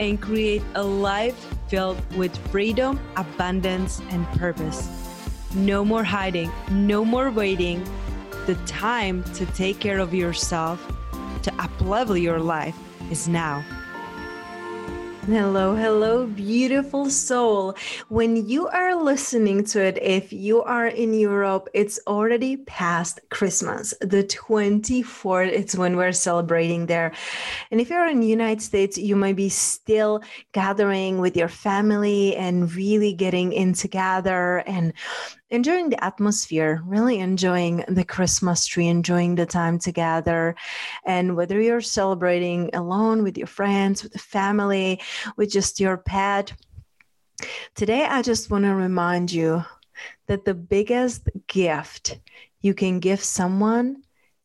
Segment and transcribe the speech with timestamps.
[0.00, 1.36] and create a life
[1.68, 4.88] filled with freedom, abundance, and purpose.
[5.54, 7.84] No more hiding, no more waiting.
[8.46, 10.84] The time to take care of yourself,
[11.42, 12.76] to uplevel your life
[13.10, 13.62] is now.
[15.26, 17.74] Hello, hello, beautiful soul.
[18.08, 23.92] When you are listening to it, if you are in Europe, it's already past Christmas.
[24.00, 27.12] The 24th, it's when we're celebrating there.
[27.70, 32.34] And if you're in the United States, you might be still gathering with your family
[32.34, 34.94] and really getting in together and
[35.50, 40.54] enjoying the atmosphere, really enjoying the Christmas tree, enjoying the time together.
[41.04, 45.00] And whether you're celebrating alone with your friends, with the family,
[45.36, 46.52] with just your pet,
[47.74, 49.64] today I just want to remind you
[50.26, 52.18] that the biggest gift
[52.60, 54.02] you can give someone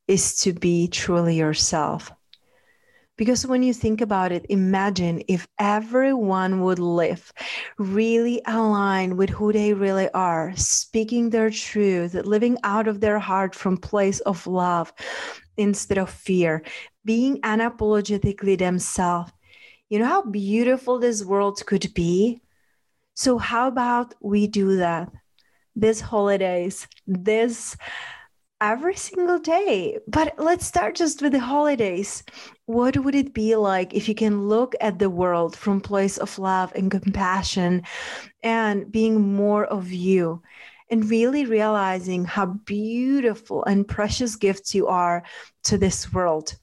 [0.08, 2.12] is to be truly yourself.
[3.18, 7.32] Because when you think about it, imagine if everyone would live
[7.78, 13.56] really aligned with who they really are, speaking their truth, living out of their heart
[13.56, 14.92] from place of love
[15.58, 16.64] instead of fear,
[17.06, 19.32] being unapologetically themselves.
[19.90, 22.42] You know how beautiful this world could be?
[23.14, 25.10] So how about we do that
[25.76, 27.76] this holidays, this
[28.62, 30.00] every single day.
[30.08, 32.24] But let's start just with the holidays.
[32.66, 36.40] What would it be like if you can look at the world from place of
[36.40, 37.84] love and compassion
[38.44, 40.42] and being more of you
[40.90, 45.24] and really realizing how beautiful and precious gifts you are
[45.66, 46.56] to this world?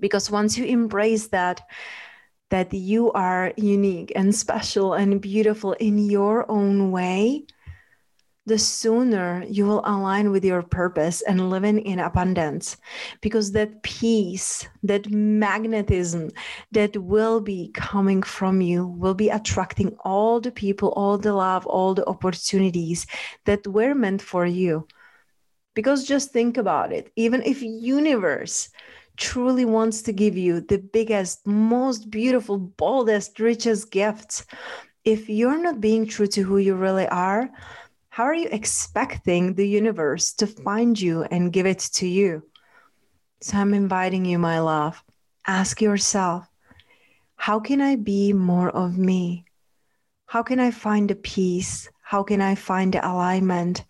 [0.00, 1.60] Because once you embrace that,
[2.50, 7.46] that you are unique and special and beautiful in your own way,
[8.46, 12.76] the sooner you will align with your purpose and living in abundance.
[13.20, 16.30] Because that peace that magnetism
[16.72, 21.66] that will be coming from you will be attracting all the people all the love
[21.66, 23.06] all the opportunities
[23.44, 24.86] that were meant for you.
[25.74, 27.10] Because just think about it.
[27.16, 28.68] Even if universe
[29.16, 34.44] truly wants to give you the biggest most beautiful boldest richest gifts
[35.04, 37.50] if you're not being true to who you really are
[38.12, 42.42] how are you expecting the universe to find you and give it to you?
[43.40, 45.02] So I'm inviting you, my love.
[45.46, 46.46] Ask yourself,
[47.36, 49.46] how can I be more of me?
[50.26, 51.88] How can I find the peace?
[52.02, 53.82] How can I find the alignment?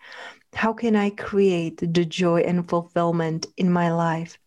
[0.54, 4.38] How can I create the joy and fulfillment in my life?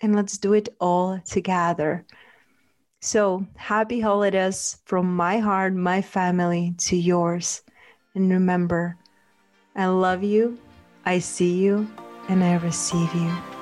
[0.00, 2.06] And let's do it all together.
[3.02, 7.60] So, happy holidays from my heart, my family to yours.
[8.14, 8.96] And remember,
[9.74, 10.58] I love you,
[11.04, 11.90] I see you,
[12.28, 13.53] and I receive you.